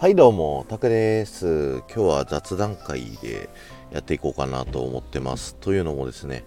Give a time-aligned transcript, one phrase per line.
[0.00, 1.80] はいどうも、タクです。
[1.80, 3.50] 今日は雑談会で
[3.92, 5.56] やっていこうかなと思ってます。
[5.56, 6.42] というのもですね、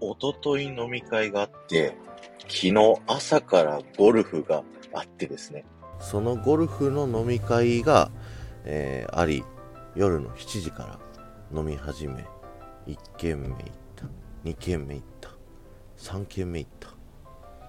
[0.00, 1.96] おととい飲み会があって、
[2.48, 2.74] 昨日
[3.06, 5.64] 朝からゴルフがあってですね、
[6.00, 8.10] そのゴルフの飲み会が、
[8.64, 9.44] えー、あり、
[9.94, 10.98] 夜の7時か
[11.52, 12.24] ら飲み始め、
[12.88, 13.58] 1軒目行っ
[13.94, 14.06] た、
[14.44, 15.30] 2軒目行った、
[15.98, 16.88] 3軒目行った、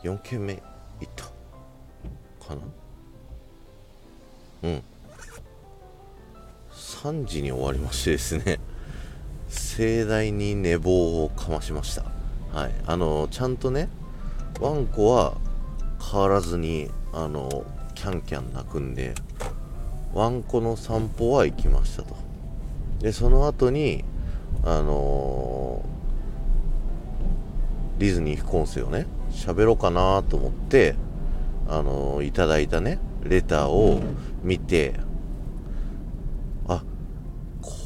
[0.01, 0.63] 4軒目行っ
[1.15, 1.25] た
[2.47, 2.61] かな
[4.63, 4.83] うん
[6.97, 8.59] 3時に終わりましてですね
[9.49, 12.03] 盛大に寝坊をかましました。
[12.51, 12.71] はい。
[12.85, 13.87] あのちゃんとね
[14.59, 15.37] ワンコは
[16.11, 17.65] 変わらずにあの
[17.95, 19.13] キャンキャン鳴くんで
[20.13, 22.15] ワンコの散歩は行きましたと。
[22.99, 24.03] でその後に
[24.63, 29.05] あのー、ディズニー副音声をね。
[29.31, 30.95] 喋ろうかなと思って
[31.67, 34.01] あのー、いただいたねレターを
[34.41, 34.93] 見て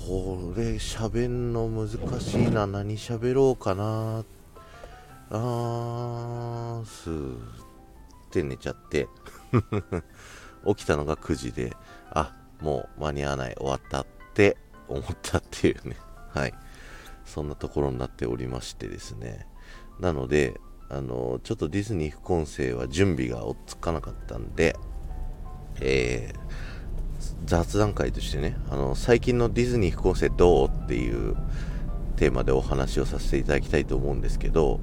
[0.08, 2.66] これ喋んの難しいな。
[2.66, 4.24] 何喋ろうかな。
[5.30, 7.40] あーすーっ
[8.32, 9.08] て寝ちゃって。
[10.66, 11.76] 起きたのが9時で
[12.12, 13.56] あもう間に合わない。
[13.56, 15.98] 終わったって思ったっていうね。
[16.30, 16.54] はい。
[17.26, 19.48] そんなところになっておりましてですね。
[20.00, 24.76] なのであのちょっとディズニー副音声は準備が追っつかなかったんで
[25.80, 26.40] えー、
[27.46, 31.36] 雑談会としてね、あの、最近のディズニー副音声どうっていう
[32.16, 34.80] テーマでお話をさせていただきたいと思うんですけど、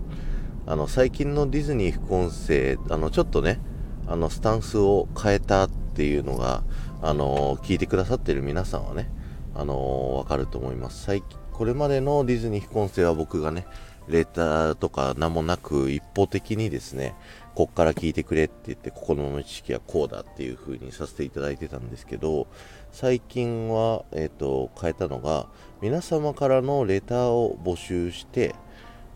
[0.66, 3.60] あの、最近のディズニー副音声、あの、ちょっとね、
[4.06, 6.62] あの、スタンスを変えたっていうのが、
[7.00, 9.10] あの、聞いてくださってる皆さんはね、
[9.54, 11.04] あの、わかると思います。
[11.04, 13.66] 最近、これまでのディズニー副音声は僕がね、
[14.08, 17.14] レーターとか名もなく一方的にですね、
[17.58, 22.46] こっから聞いてくれって言って、ここの知識はこうだっていう風にさせていただいてたんですけど、
[22.92, 25.48] 最近は、えっ、と、変えたのが、
[25.80, 28.54] 皆様からのレターを募集して、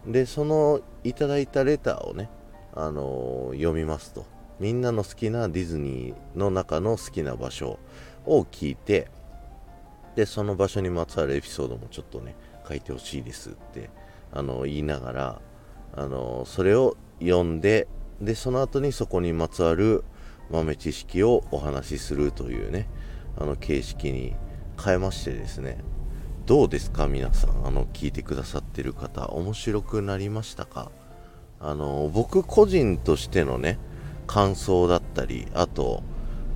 [0.08, 2.31] で、そのいただいたレターをね、
[2.75, 4.26] あの、読みますと。
[4.58, 7.78] みんなの好きなディズニーの中の好きな場所
[8.26, 9.06] を聞いて、
[10.16, 12.34] で、その場所にまつわるエピソードもちょっとね、
[12.69, 13.91] 書いてほしいですって
[14.32, 15.41] あの言いながら
[15.94, 17.86] あのそれを読んで
[18.22, 20.05] でその後にそこにまつわる
[20.50, 22.88] 豆知識をお話しするというね
[23.37, 24.34] あの形式に
[24.83, 25.78] 変えましてですね
[26.47, 30.91] どうですか皆さんあの聞いてくださってる方面白くなりましたか？
[31.61, 33.78] あの僕個人としてのね
[34.27, 36.03] 感想だったりあと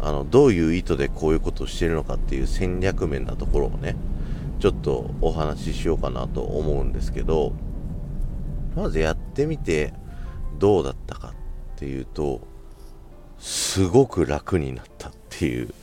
[0.01, 3.97] あのどういう意図でこういうことをしてるのかっていう戦略面なところをね
[4.59, 7.53] ちょっとお話ししようかなと思うんですけど
[8.75, 9.95] まずやってみて
[10.59, 11.35] どうだったか
[11.77, 12.41] っていうと
[13.39, 15.75] すごく楽になったっていう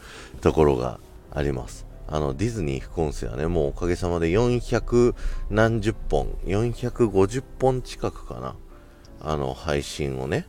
[0.41, 0.99] ところが
[1.31, 1.85] あります。
[2.07, 5.15] あのディズニー副音声はねもうおかげさまで400
[5.49, 8.55] 何十本450本近くかな
[9.21, 10.47] あの配信をね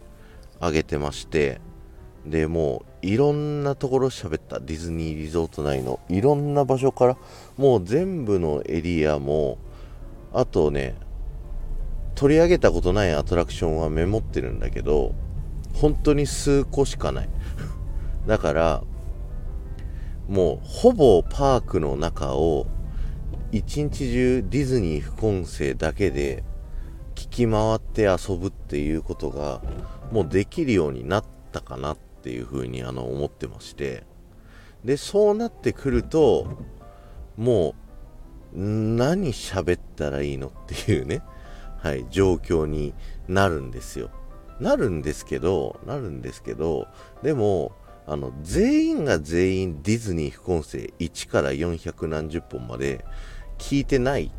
[0.60, 1.60] 上げてまして
[2.26, 4.58] でもういろんなところ喋った。
[4.60, 7.16] ディズニーリゾート内のいろんな場所から
[7.58, 9.58] もう全部のエリアも
[10.32, 10.96] あとね
[12.14, 15.14] 取り上げたことないアトラクションはメモってるんだけど、
[15.74, 17.28] 本当に数個しかない。
[18.26, 18.82] だから、
[20.28, 22.66] もうほぼパークの中を
[23.52, 26.42] 一日中ディズニー副音声だけで
[27.14, 29.60] 聞き回って遊ぶっていうことが
[30.10, 34.04] もうできるようになったかなっていうふうにあの思ってまして
[34.82, 36.46] でそうなってくると
[37.36, 37.74] も
[38.54, 41.22] う何喋ったらいいのっていうね
[41.84, 42.94] はい、状況に
[43.28, 44.08] なるんですよ。
[44.60, 46.88] なるんですけど、なるんですけど、
[47.22, 47.72] でも、
[48.06, 53.04] あの、全員が全員ディズニー副音声1から400何十本まで
[53.58, 54.30] 聞いてない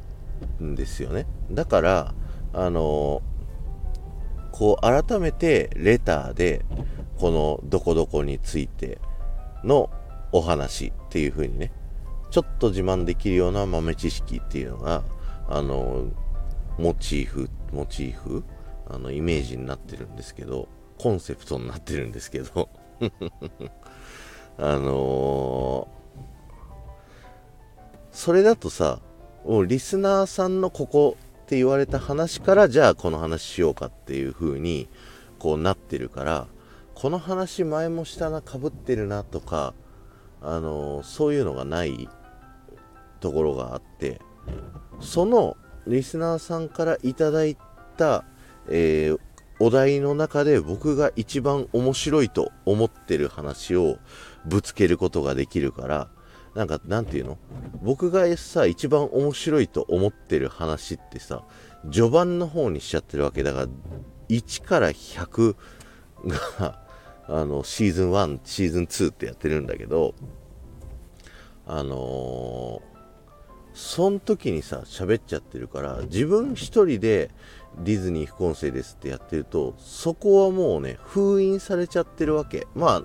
[0.62, 1.26] んですよね。
[1.52, 2.14] だから、
[2.54, 3.22] あの
[4.54, 6.64] こう改めてレターで、
[7.18, 9.00] このどこどこについて
[9.66, 9.90] の
[10.32, 11.74] お話っていう風にね、
[12.32, 15.04] ちょっと自慢できるような豆知識っていうのが、
[15.50, 16.06] あの
[16.78, 18.46] モチーフ、モチーフ、
[18.88, 20.68] あの、イメージになってるんですけど、
[20.98, 22.70] コンセプトになってるんですけど、
[24.58, 26.16] あのー、
[28.12, 29.00] それだとさ、
[29.46, 34.88] もうリスナーさんのここって言われた話から、じゃあこの話しようかっていう風に、
[35.40, 36.48] こうなってるから、
[36.94, 39.74] この話前もしたな、かぶってるなとか、
[40.42, 42.10] あのー、そういうのがない
[43.20, 44.22] ところがあって、
[45.02, 45.58] その
[45.88, 47.58] リスナーさんからいただい
[47.98, 48.24] た、
[48.70, 49.20] えー、
[49.60, 53.98] お題の中で僕が一番面白いと思ってる話を
[54.46, 56.10] ぶつけることができるから
[56.56, 57.38] なんかなんていうの？
[57.82, 61.44] 僕がさ一番面白いと思ってる話ってさ
[61.92, 63.68] 序盤の方にしちゃってるわけだから
[64.30, 65.56] 1から100
[66.60, 66.80] が
[67.28, 70.16] あのシーズン1シーズン2ってやってるんだけど
[71.68, 72.96] あのー
[73.76, 77.30] そん時にさ喋っちゃってるから自分一人で
[77.80, 82.68] ディズニー副音声ですってやってるとそこはもうね封印されちゃってるわけ。
[82.76, 83.04] まあ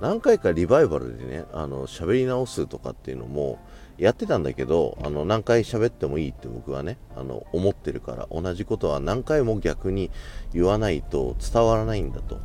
[0.00, 3.58] 何回かリバイバルでねあの喋り直すとかっていうのも
[3.98, 10.10] やってたんだけどあの何回喋ってもいいって僕はねあの思ってるから同じことは何回も逆に
[10.52, 12.40] 言わないと伝わらないんだと。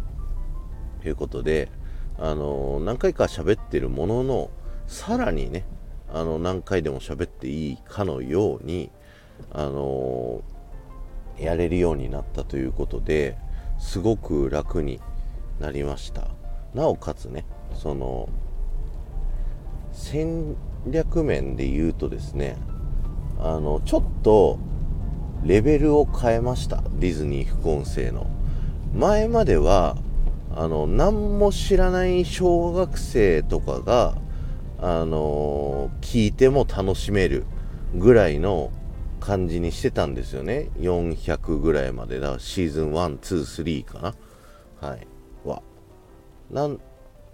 [1.05, 1.69] いうことで
[2.19, 4.49] あの何回か喋ってるものの
[4.87, 5.65] さらにね
[6.13, 8.89] あの何回でも喋っていいかのように、
[9.51, 10.41] あのー、
[11.39, 13.37] やれるようになったということで
[13.79, 14.99] すごく楽に
[15.59, 16.27] なりました。
[16.73, 18.29] なおかつねその
[19.91, 20.55] 戦
[20.87, 22.57] 略面で言うとですね
[23.39, 24.59] あのちょっと
[25.43, 26.83] レベルを変えました。
[26.99, 28.27] ディズニー副音声の。
[28.93, 29.97] 前までは
[30.55, 34.17] あの何も知らない小学生とかが
[34.79, 37.45] あの、聞いても楽しめる
[37.95, 38.71] ぐらいの
[39.19, 40.69] 感じにしてたんですよね。
[40.77, 42.19] 400ぐらいまで。
[42.19, 44.87] だシーズン1、2、3かな。
[44.87, 45.07] はい。
[45.43, 45.61] は。
[46.51, 46.79] なん、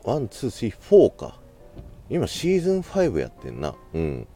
[0.04, 1.40] 1、2、3、4か。
[2.10, 3.76] 今シーズン5やってんな。
[3.94, 4.28] うん。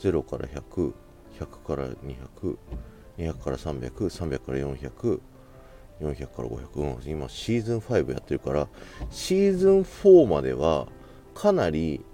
[0.00, 0.92] 0から100、
[1.40, 2.56] 100から200、
[3.18, 5.20] 200から300、300から400、
[6.00, 8.68] 400から500、うん、今シーズン5やってるから、
[9.10, 10.86] シーズン4までは、
[11.34, 12.04] かなり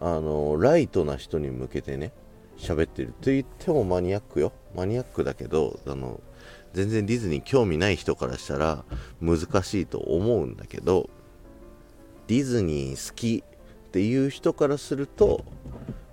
[0.00, 2.12] あのライトな人に向けてね
[2.62, 3.08] 喋ってる。
[3.20, 4.52] と言ってもマニアックよ。
[4.74, 6.20] マニアックだけどあの
[6.72, 8.84] 全然ディズニー興味ない人からしたら
[9.20, 11.10] 難しいと思うんだけど
[12.28, 15.44] ディズニー好きっていう人からすると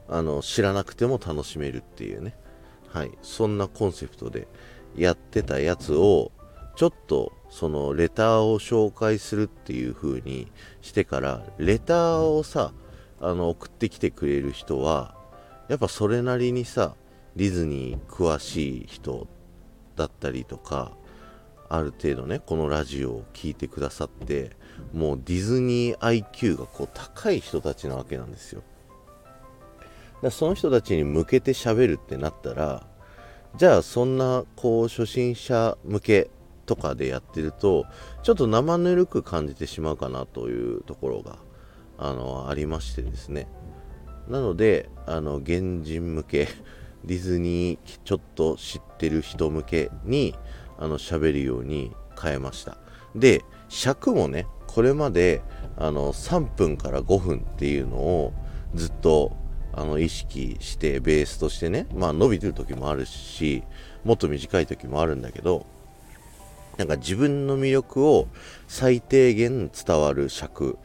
[0.09, 2.35] あの知らなくても楽しめるっていうね。
[2.87, 3.11] はい。
[3.21, 4.47] そんなコンセプトで
[4.95, 6.31] やってたやつを
[6.75, 10.51] ちょっとそのレターを紹介するっていう風に
[10.81, 12.73] してからレターをさ
[13.21, 15.18] あの送ってきてくれる人は
[15.69, 16.95] やっぱそれなりにさ
[17.35, 19.27] ディズニー詳しい人
[19.95, 20.91] だったりとか
[21.69, 24.51] ある程度ねこのラジオを聴いてくださって
[24.93, 28.63] もうディズニー IQ がこう高い人たちなわけなんですよ。
[30.23, 32.85] だその人たちに向けて喋るってなったら
[33.55, 36.29] じゃあそんなこう初心者向け
[36.65, 37.85] とかでやってると
[38.23, 41.37] ちょっと生ぬるく感じてしまうかなというところが
[41.97, 43.47] あのありましてですね。
[44.29, 46.47] なのであの原人向け
[47.05, 50.35] ディズニーちょっと知ってる人向けに
[50.77, 51.91] あの喋るように
[52.21, 52.77] 変えました。
[53.15, 55.41] で尺もねこれまで
[55.77, 58.33] あの3分から5分っていうのを
[58.75, 59.35] ずっと
[59.73, 63.63] あの意識してベースとしてねまあ伸びてる時もあるし
[64.03, 65.65] もっと短い時もあるんだけど
[66.77, 68.27] なんか自分の魅力を
[68.67, 70.77] 最低限伝わる尺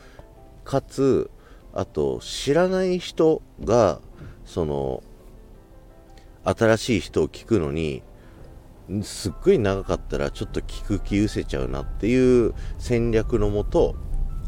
[0.64, 1.30] かつ
[1.76, 4.00] あと知らない人が
[4.44, 5.02] その
[6.44, 8.02] 新しい人を聞くのに
[9.02, 13.96] すっごい長かったらちょっと聞く気失せちゃうなっていう戦略のもと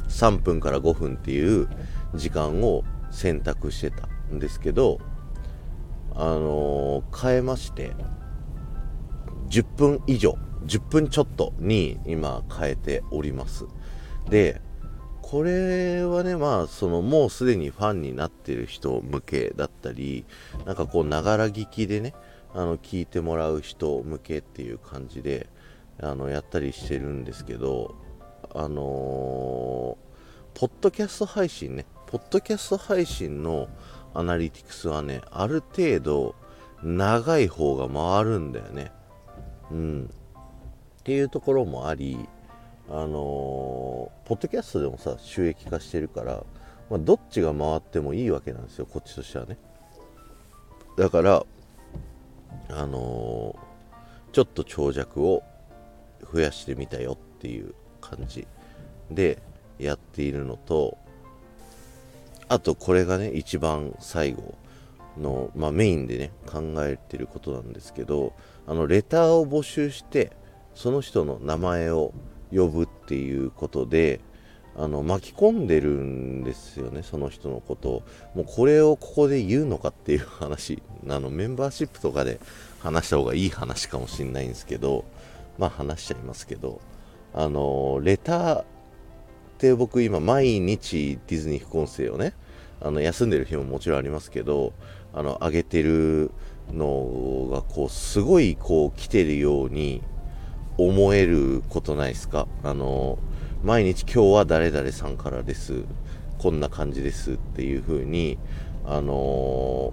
[0.09, 1.69] 3分から5分っていう
[2.15, 4.99] 時間を選択してたんですけど
[6.15, 7.93] あのー、変えまして
[9.49, 13.67] 10分以上10分ちょっとに今変えております。
[14.29, 14.61] で
[15.29, 20.25] これはねまあそのもうすでにファンになってる人向けだったり
[20.65, 22.15] なんかこうながら聞きでね
[22.55, 25.49] あの聞いてもらう人向けっていう感じで
[26.01, 27.97] あのやったりしてるんですけど
[28.55, 33.69] あのー、ポッドキャスト配信ねポッドキャスト配信の
[34.15, 36.37] アナリティクスはねある程度
[36.85, 38.93] 長い方が回るんだよね。
[39.73, 40.11] うん。
[41.01, 42.29] っていうところもあり
[42.89, 46.45] あのー、ポッドキャストでもさ収益化してるから、
[46.89, 49.59] まあ、どっちが回ってもいいわけなんですよこっちとしてはね。
[50.97, 51.45] だから
[52.69, 55.43] あのー、ちょっと長尺を
[56.33, 58.47] 増やしてみたよっていう感じ
[59.11, 59.43] で
[59.79, 60.97] やっているのと
[62.49, 64.55] あとこれがね一番最後
[65.19, 68.33] の、まあ、メインでね考えてることなんですけど
[68.67, 70.33] あのレターを募集して
[70.75, 72.13] その人の名前を
[72.53, 74.21] 呼ぶっていうことで
[74.77, 78.03] あの巻き込んでるんですよねその人のことを。
[78.35, 81.31] もうこれをここで言うのかっていう話あの。
[81.31, 82.41] メンバーシップとかで
[82.81, 85.05] 話した方がいい話かもしれないんですけど
[85.59, 86.81] まあ話しちゃいますけど、
[87.35, 88.65] あの、レターっ
[89.59, 92.35] て僕今毎日ディズニー副音声をね、
[92.81, 94.73] あの休んでる日ももちろんありますけど、
[95.15, 96.31] あの、上げてる
[96.73, 100.03] のがこう、すごいこう来てるように
[100.79, 102.47] 思えることないですか？
[102.63, 103.19] あの、
[103.65, 105.85] 毎日今日は誰々さんからです。
[106.39, 108.39] こんな感じですっていう風に、
[108.85, 109.93] あの、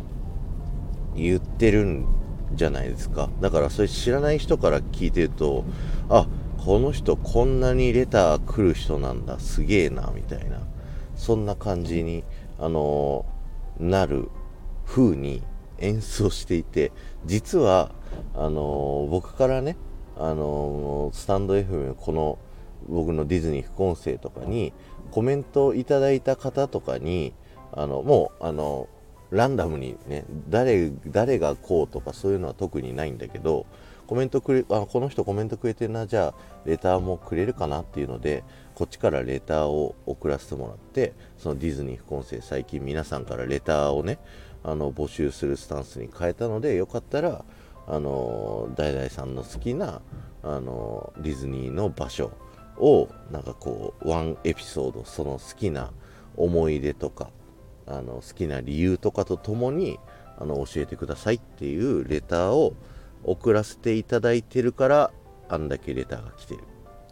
[1.16, 2.06] 言ってるん
[2.54, 3.30] じゃないですか。
[3.40, 5.64] だからそれ知らない人から聞いてると、
[6.10, 10.60] あ、この人こんなにレター来る人なんだ、すげえな、みたいな。
[11.16, 12.24] そんな感じに、
[12.60, 13.26] あの、
[13.80, 14.30] なる
[14.86, 15.42] 風に
[15.80, 16.92] 演奏していて、
[17.26, 17.92] 実は、
[18.36, 19.78] あの、僕からね、
[20.18, 22.38] あのスタンド FM この
[22.88, 24.74] 僕のディズニー副音声とかに
[25.12, 27.34] コメントいただいた方とかに
[27.72, 28.88] あのもうあの
[29.32, 33.66] ランダムにね誰誰がこうとかそういうのは特にないんだけど
[34.06, 38.44] コメントくれあこの人コメントくれてるなじゃあレターもくれるかなっていうので
[38.76, 44.20] こっちからレターを送らせてもらってそのディズニー副音声最近皆さんからレターをね
[44.64, 47.44] あの募集するスタンスに変えたのでよかったら
[47.88, 50.02] あのダイさんの好きな
[50.42, 52.32] あのディズニーの場所
[52.78, 55.92] をなんかこうワンエピソードその好きな
[56.36, 57.30] 思い出とか
[57.86, 60.00] あの好きな理由とかとともに
[60.38, 62.76] あの教えてくださいっていうレターを
[63.24, 65.12] 送らせていただいてるから
[65.50, 66.64] あんだけレターが来てる。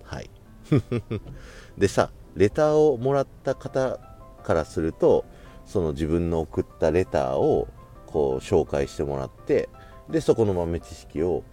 [0.04, 0.30] はい。
[1.78, 4.00] でさレターをもらった方
[4.44, 5.26] からすると
[5.66, 7.68] その自分の送ったレターを
[8.08, 9.70] こう紹介してもらって
[10.12, 11.44] でそこの豆知識を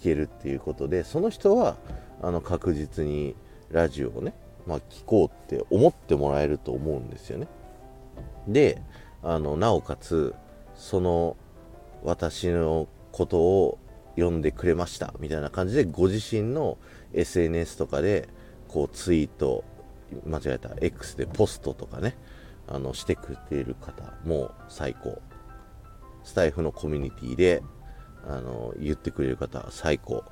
[0.00, 1.76] 聞けるっていうことでその人は
[2.20, 3.34] あの確実に
[3.70, 4.34] ラジオをね、
[4.66, 7.48] まあ、聞こうって思ってもらえると思うんですよね。
[8.46, 8.82] で
[9.22, 10.34] あのなおかつ
[10.74, 11.36] その
[12.02, 13.78] 私のことを
[14.16, 16.78] 読んでくれましたみたいな感じでご自身の
[17.12, 18.28] SNS とかで
[18.68, 19.64] こうツイート
[20.26, 22.16] 間違えた X でポストとかね
[22.66, 25.20] あのしてくれている方も最高
[26.22, 27.62] スタイフのコミュニティで
[28.26, 30.24] あの言ってくれる方最高。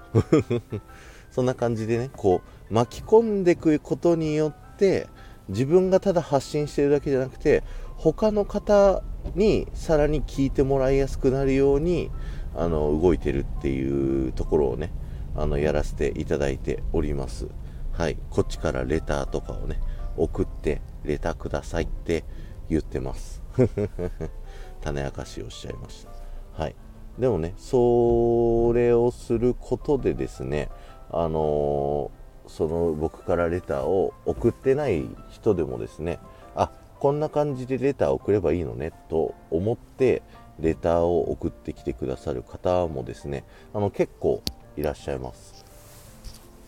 [1.30, 2.40] そんな感じでねこ
[2.70, 5.08] う巻き込んでいくことによって
[5.48, 7.62] 自分がただ発信してるだけじゃなくて
[7.96, 9.02] 他の方
[9.34, 12.10] にさらに聞いてもらいやすくなるように
[12.54, 14.92] あの動いてるっていうところをね
[15.34, 17.48] あのやらせていただいております。
[17.92, 18.18] はい。
[18.30, 19.80] こっちからレターとかをね
[20.16, 22.24] 送ってレターくださいって
[22.68, 23.42] 言ってます。
[24.80, 26.06] 種明かしをしちゃいまし
[26.54, 26.62] た。
[26.62, 26.76] はい。
[27.18, 30.68] でもねそれをすることでですね
[31.10, 36.18] あのー、その僕からレターを送ってない人でもですね
[36.54, 40.22] あこんな感じでレターを送ればいいのねと思って
[40.60, 43.44] レターを送ってきてくださる方もですね
[43.74, 44.42] あの結構
[44.76, 45.64] いらっしゃいます。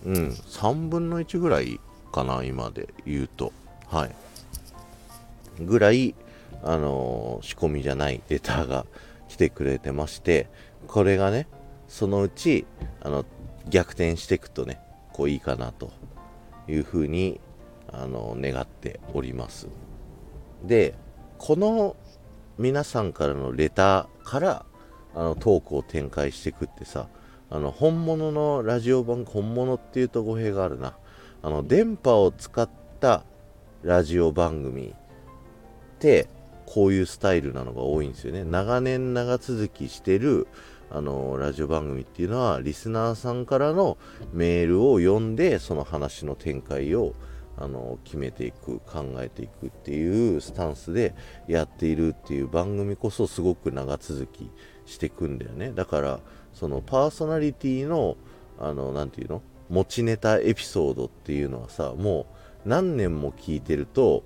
[0.07, 1.81] うん3分の1ぐらい
[2.13, 3.53] かな今で言うと。
[3.87, 4.15] はい。
[5.61, 6.15] ぐらい
[6.63, 8.87] あのー、仕込みじゃないレターが
[9.39, 10.49] てくれてまして
[10.87, 11.47] これがね
[11.87, 12.67] そのうち
[13.01, 13.25] あの
[13.71, 14.81] 逆転していくとね
[15.13, 15.93] こういいかなと
[16.69, 17.41] いうふうに
[17.91, 19.69] あの願っております。
[20.63, 20.95] で
[21.39, 21.97] この
[22.59, 24.67] 皆さんからのレターから
[25.15, 27.09] あのトークを展開していくってさ
[27.49, 30.95] あの本物のラジオ番本物っていうと語弊があるな。
[31.41, 32.69] あの電波を使っ
[33.01, 33.25] た
[33.83, 36.29] ラジオ番組って
[36.71, 38.45] こういうスタイルなのが多いんですよね。
[38.45, 40.47] 長年長続きしてる
[40.91, 43.97] あのラジオ番組っていうのはリスナーさんからの
[44.35, 47.15] メールを読んでその話の展開を
[47.57, 51.15] あの決めていく考えていくっていうスタンスで
[51.47, 54.51] やっているっていう番組こそすごく長続き
[54.85, 55.73] していくんだよね。
[55.73, 56.21] だから
[56.53, 58.17] そのパーソナリティの
[58.61, 59.43] あの何て言うの？
[59.71, 62.27] 持ちネタエピソードっていうのはさも
[62.65, 64.23] う何年も聞いてると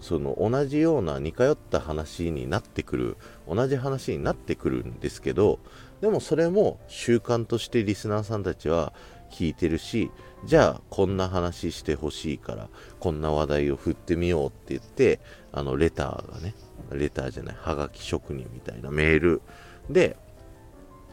[0.00, 3.16] その同じような似通った話になってくる
[3.48, 5.58] 同じ話になってくるんですけど
[6.00, 8.92] でもそれも習慣としてリスナーさんたちは
[9.30, 10.10] 聞いてるし
[10.44, 15.20] じゃあこんな話してほしいからこんな話題を振ってみようって言って
[15.52, 16.54] あのレターがね
[16.92, 19.42] レターじゃないはがき職人みたいなメール
[19.90, 20.16] で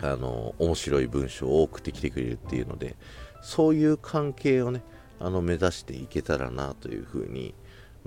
[0.01, 2.95] あの面白い文章を送ってきてくれるっていうので
[3.41, 4.83] そういう関係をね
[5.19, 7.53] あの目指していけたらなというふうに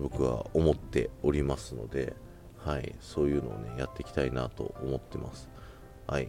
[0.00, 2.14] 僕は思っておりますので、
[2.58, 5.48] はい、そういうのをねやっていきたいなと思ってます。
[6.06, 6.28] はい、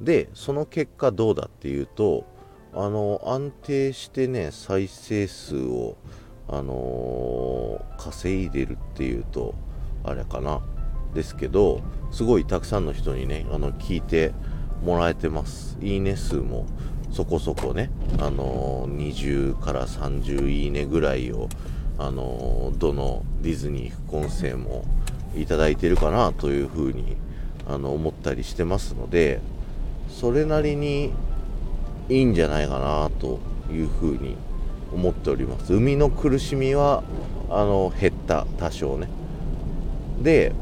[0.00, 2.24] でその結果どうだっていうと
[2.72, 5.96] あの安定してね再生数を、
[6.48, 9.54] あのー、稼いでるっていうと
[10.04, 10.62] あれかな。
[11.14, 11.80] ですけど
[12.12, 14.32] すごいたくさんの人にねあの聞いて
[14.84, 15.76] もらえてます。
[15.80, 16.66] いいね数も
[17.12, 21.48] そこそこね、あの20から30いいねぐらいを、
[22.00, 24.86] あのどのディズニー副音声も
[25.36, 27.18] いただいてるかなというふうに
[27.68, 29.42] あの思ったりしてますので
[30.08, 31.12] それなりに
[32.08, 33.38] いいんじゃないかなと
[33.70, 34.34] いうふうに
[34.94, 35.74] 思っております。
[35.74, 37.04] 海の苦しみは
[37.50, 39.06] あの減った多少ね。
[40.22, 40.52] で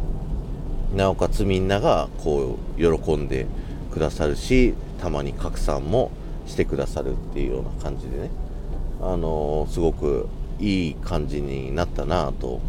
[0.97, 3.47] なおかつみんながこう喜んで
[3.92, 6.11] くださるしたまに拡散も
[6.47, 8.30] してくださるっていうような感じでね。
[9.00, 12.60] あの、すごくいい感じになったなと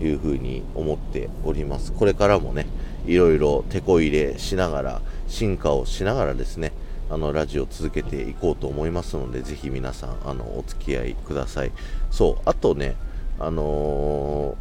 [0.00, 1.92] いうふうに思っております。
[1.92, 2.66] これからもね
[3.06, 6.72] いろいろ手こ入れしながら進化をしながらですね
[7.08, 11.72] あのラジオ続けていこうと思いますのでぜひ皆さんあのお付き合いください。
[12.10, 12.96] そうあとね
[13.38, 14.56] あの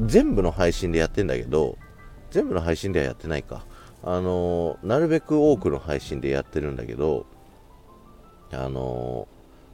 [0.00, 1.76] ー、全部の配信でやってんだけど
[2.30, 3.64] 全部の配信ではやってないか。
[4.02, 7.26] あのー、なるべく多くの配信でやってるんだけど
[8.52, 9.26] あの、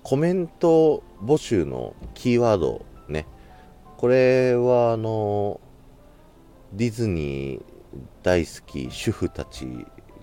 [0.02, 3.26] コメント募集のキーワードね。
[3.96, 5.60] これはあの
[6.72, 7.62] ディズニー
[8.22, 9.66] 大好き主婦たち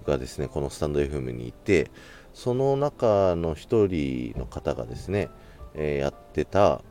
[0.06, 1.92] がですねこのスタンド FM にいて
[2.34, 5.30] その中の1人の方がですね、
[5.76, 6.82] えー、やってた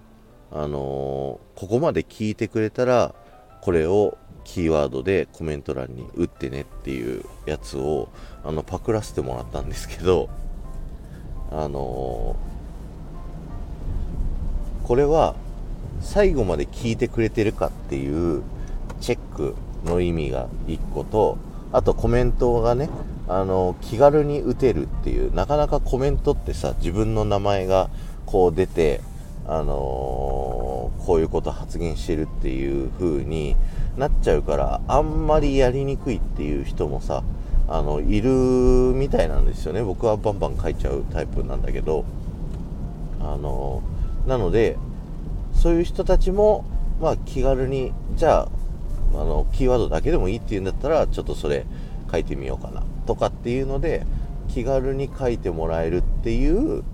[0.52, 3.14] あのー、ここまで聞いてくれたら
[3.62, 8.10] これをキーワードでコメント欄に打ってねっていうやつを
[8.44, 10.28] あのパクらせてもらったんですけど
[11.50, 12.55] あのー、
[14.86, 15.34] これは
[16.00, 18.42] 最後まで聞いてくれてるかっていう
[19.00, 21.38] チェックの意味が1個と
[21.72, 22.88] あとコメントがね
[23.26, 27.90] あの気軽に打てるっていうなかなかコメントってさ自分の名前が
[28.26, 29.00] こう出て
[29.48, 33.56] あのー、こういうこと発言してるっていう風に
[33.96, 37.24] なっちゃうからあんまりやりにくいっていう人もさ
[37.68, 39.82] あのいるみたいなんですよね。
[39.82, 42.04] 僕はバンバン書いちゃうタイプなんだけど
[43.20, 43.95] あのー、
[44.26, 44.76] なので
[45.54, 46.64] そういう人たちも
[47.00, 48.48] まあ気軽にじゃあ
[49.14, 51.64] あのキーワードだけでもいいっていうんだったらちょっとそれ
[52.10, 54.04] 書いてみようかなとかっていうので
[54.48, 56.84] 気軽に書いてもらえるっていう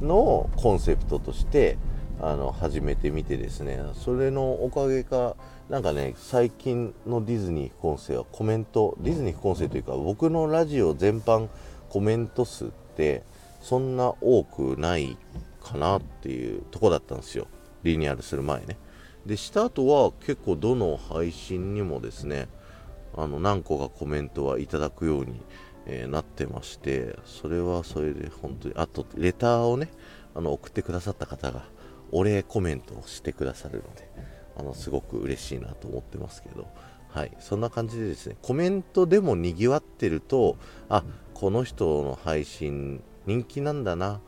[0.00, 1.78] のをコンセプトとして
[2.20, 3.78] あの始めてみてですね。
[3.94, 5.36] それのおかげか
[5.68, 11.48] なんかね最近のディズニー副音声はコメントディズニー副音声というか僕のラジオ全般
[11.90, 13.22] コメント数って
[13.60, 15.16] そんな多くない
[15.66, 17.48] かなっていうとこだったんですよ。
[17.82, 18.78] リニューアルする前ね。
[19.26, 22.48] でした後は結構どの配信にもですね
[23.16, 25.40] あの何個かコメントはいただくように、
[25.86, 29.90] え、なってましてそれはそれで本当にあとレターをね
[30.34, 31.64] あの送ってくださった方が
[32.12, 34.08] お礼コメントをしてくださるので
[34.58, 36.68] あのすごく嬉しいなと思ってますけど。
[37.08, 37.32] はい。
[37.40, 40.58] そんな感じでですねコメントでもにぎわってると
[40.90, 41.02] あ
[41.32, 44.20] この人の配信人気なんだな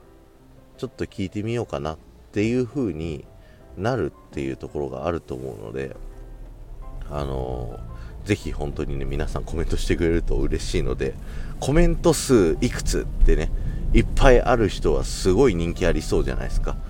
[0.79, 1.99] ちょっと聞いてみようかなっ
[2.33, 3.25] ていう風に
[3.77, 5.97] なるっていうところがあると思うので、
[7.11, 11.14] あのー、ぜひ本当にね、皆さんコメントしてくれると嬉しいので、
[11.61, 13.51] コメント数いくつってね、
[13.93, 16.73] いっぱいある人はすごい人気ありそうじゃないですか。
[16.73, 16.83] だか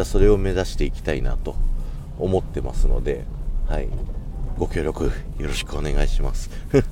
[0.00, 1.54] らそれを目指していきたいなと
[2.18, 3.24] 思ってますので、
[3.68, 3.88] はい。
[4.58, 6.50] ご協力よろしくお願いします。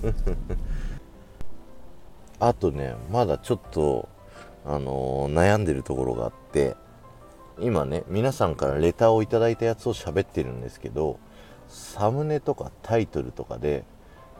[2.40, 4.08] あとね、まだちょっと、
[4.64, 6.76] あのー、悩んでるところがあって、
[7.58, 11.18] 今ね皆さんからレターをいただいたやつを喋ってるんですけど
[11.68, 13.84] サムネとかタイトルとかで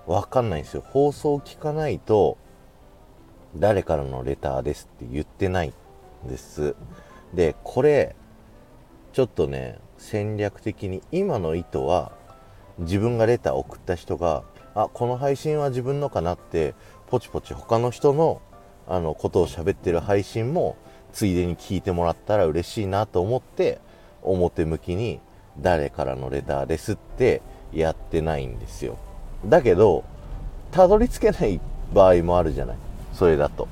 [0.07, 0.83] 分かんないんですよ。
[0.85, 2.39] 放送を聞かないと
[3.55, 5.73] 誰からのレターですって言ってない
[6.25, 6.75] んです。
[7.35, 8.17] でこれ
[9.13, 12.13] ちょっとね戦略的に今の意図は
[12.79, 14.43] 自分がレター送った人が
[14.75, 16.75] あこの配信は自分のかなって
[17.09, 18.41] ポチポチ他の人の
[18.89, 20.77] あのことを喋ってる配信も
[21.13, 23.81] ついでに聞いてもらったら嬉しいなと思って
[24.23, 25.21] 表向きに
[25.59, 27.43] 誰からのレターですって
[27.73, 28.99] やってないんですよ。
[29.47, 30.05] だけど
[30.71, 31.61] たどり着けない
[31.93, 32.77] 場合もあるじゃない。
[33.13, 33.69] それだと。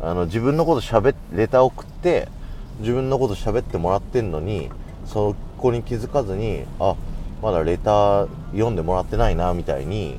[0.00, 2.28] あの自分のこと喋っレター送って
[2.80, 4.70] 自分のこと喋ってもらってんのに
[5.06, 6.96] そこに気づかずにあ
[7.40, 10.18] まだレター読んでもらってないなみたいに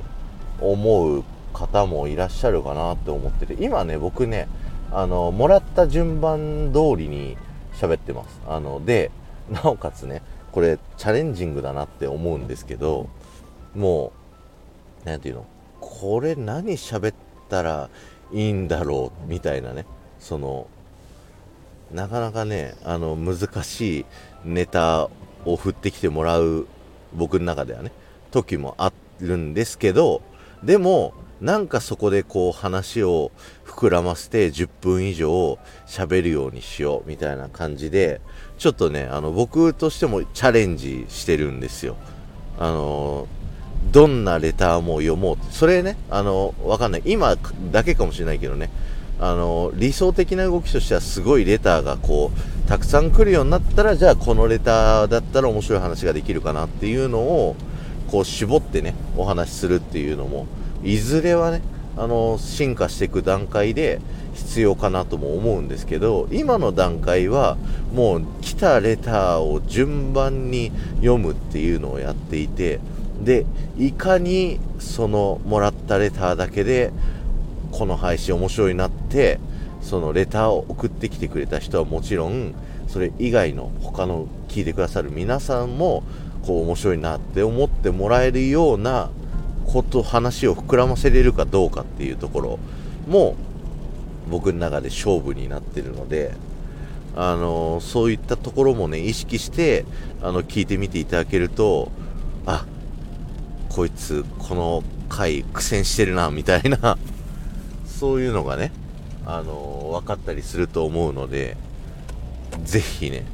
[0.60, 1.24] 思う
[1.56, 4.46] 方もいらっしゃるかなって思ってて今ね僕ね
[4.92, 7.36] あのもらった順番通りに
[7.74, 8.40] 喋ってます。
[8.46, 9.10] あので
[9.50, 13.08] なおかつねこれチャレンジングだなって思うんですけど
[13.74, 14.12] も
[15.04, 15.46] う何て言うの
[15.80, 17.14] これ何喋っ
[17.48, 17.90] たら
[18.32, 19.86] いいんだろうみたいなね
[20.18, 20.66] その
[21.92, 24.04] なかなかねあの難しい
[24.44, 25.08] ネタ
[25.44, 26.66] を振ってきてもらう
[27.14, 27.92] 僕の中ではね
[28.30, 30.22] 時もあるんですけど
[30.62, 33.30] でもなんかそこでこう話を
[33.64, 38.20] 膨らませて10分以上喋るようにしようみたいな感じで、
[38.58, 41.96] ちょっとね、あの僕としてもチャレンジしてるんですよ。
[42.58, 43.28] あの
[43.92, 47.02] どんなレターも読もうそれね、あの、わかんない。
[47.04, 47.36] 今
[47.70, 48.70] だけかもしれないけどね、
[49.20, 57.56] あの、理想的な動きとしてはすごいレターがこう、たくさん来るようになったら、じゃあこのレターだったら面白い話ができるかなっていうのを、
[58.10, 60.46] こう絞ってね、お話しするっていうのも、
[60.82, 61.62] いずれはね、
[61.96, 64.00] あの、進化していく段階で
[64.34, 67.56] 必要かなとも思うんですけど、今の段階は、
[67.94, 72.80] もう来たレターを順番に読むっていうのをやっていて、
[73.22, 73.46] で、
[73.78, 76.92] いかにそのもらったレターだけで、
[77.72, 79.40] この配信面白いなって、
[79.80, 82.54] そのレターを送ってきてくれた人はもちろん、
[82.88, 86.02] それ以外の他の聞いてくださる皆さんも、
[86.46, 89.10] こう面白いなって思ってもらえるような
[89.66, 92.58] こと、話を膨らませれるかどうかっていうところ
[93.06, 93.36] も、
[94.30, 96.32] 僕の中で勝負になってるので、
[97.18, 99.84] あのそういったところもね、意識して、
[100.22, 101.90] あの、聞いてみていただけると、
[102.44, 102.66] あ、
[103.70, 106.98] こいつ、この回苦戦してるな、みたいな
[107.86, 108.72] そういうのがね、
[109.24, 111.56] あの分かったりすると思うので、
[112.64, 113.24] ぜひね、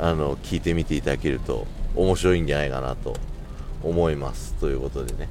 [0.00, 3.14] あの、聞いてみていただけると面白いんじゃないかなと
[3.82, 4.54] 思います。
[4.60, 5.28] ということでね、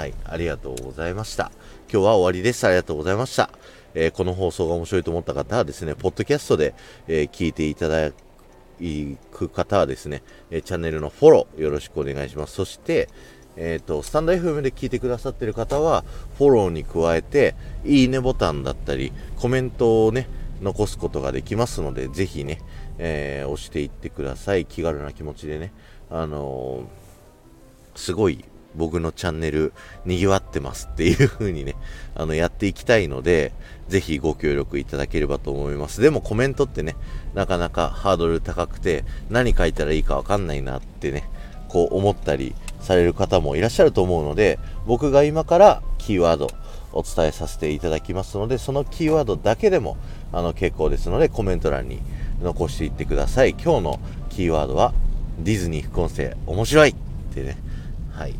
[0.00, 1.52] はい、ありがとうございました。
[1.92, 2.66] 今日は終わりです。
[2.66, 3.50] ありがとうございました。
[3.92, 6.72] えー、この放送が面白いと思った方はですね、ポッドキャストで、
[7.06, 8.10] えー、聞いていただ
[9.30, 12.54] く方はですね、えチャンネルのフォローよろしくお願いします。
[12.54, 13.10] そして、
[13.58, 16.02] えっ、ー、と、スタンド FM で聞いてくださってる方は、
[16.38, 20.30] フォローに加えて、いいねボタンだったり、コメントをね、
[20.62, 22.62] 残すことができますので、ぜひね、
[22.96, 24.64] えー、押していってください。
[24.64, 25.74] 気軽な気持ちでね。
[26.08, 29.72] あのー、すごい僕のチャンネル
[30.04, 31.74] 賑わってますっていう風にね、
[32.14, 33.52] あの、やっていきたいので、
[33.88, 36.00] ぜひご協力いただければと思います。
[36.00, 36.96] でもコメントってね、
[37.34, 41.28] なかなかハードル高くて、何書いたらいいかわかんないなってね、
[41.68, 46.48] こう思ったりされる方もいらっしゃると思うので、僕が今からキーワード
[46.92, 49.96] お伝えさせていただきますので、そのキーワードだけでも、
[50.32, 52.00] あの、結構ですので、コメント欄に
[52.42, 53.50] 残していってください。
[53.50, 54.92] 今日のキーワードは、
[55.38, 56.94] ディズニー副音声面白いっ
[57.34, 57.56] てね、
[58.12, 58.34] はい。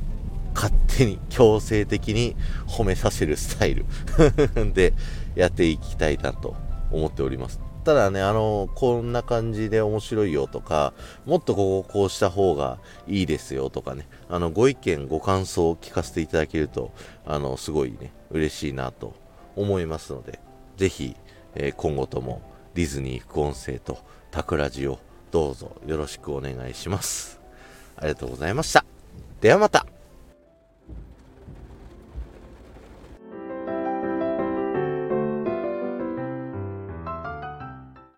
[0.54, 2.36] 勝手に強制的に
[2.66, 3.84] 褒めさせるスタイル
[4.74, 4.92] で
[5.34, 6.56] やっていきたいなと
[6.90, 7.60] 思っております。
[7.84, 10.92] ただね、あの、こんな感じで面白いよとか、
[11.24, 16.92] もっとこここうした方がいいですよとかね、あの、ご意見、ご感想を聞かせていただけると、
[17.24, 19.14] あの、すごいね、嬉しいなと
[19.56, 20.40] 思いますので、
[20.76, 21.16] ぜひ、
[21.54, 22.42] えー、今後とも
[22.74, 23.98] ディズニー副音声と
[24.30, 24.98] タクラジを
[25.30, 27.40] どうぞよろしくお願いします。
[27.96, 28.84] ありがとうございました。
[29.40, 29.86] ではまた